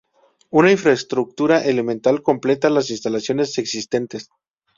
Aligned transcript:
Una 0.49 0.71
infraestructura 0.71 1.63
elemental 1.63 2.23
completa 2.23 2.71
las 2.71 2.89
instalaciones 2.89 3.55
existentes. 3.59 4.29